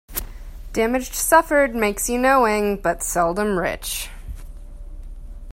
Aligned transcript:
Damage 0.73 1.11
suffered 1.13 1.75
makes 1.75 2.09
you 2.09 2.17
knowing, 2.19 2.77
but 2.77 3.03
seldom 3.03 3.59
rich. 3.59 4.09